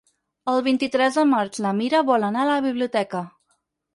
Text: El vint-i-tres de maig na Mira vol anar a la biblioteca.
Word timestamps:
El 0.53 0.61
vint-i-tres 0.67 1.19
de 1.19 1.25
maig 1.33 1.59
na 1.65 1.75
Mira 1.81 2.01
vol 2.09 2.27
anar 2.31 2.43
a 2.45 2.49
la 2.53 2.57
biblioteca. 2.69 3.21